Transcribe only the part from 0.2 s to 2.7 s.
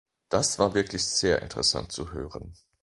Das war wirklich sehr interessant zu hören.